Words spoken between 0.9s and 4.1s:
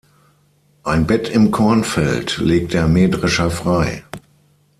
Bett im Kornfeld legt der Mähdrescher frei.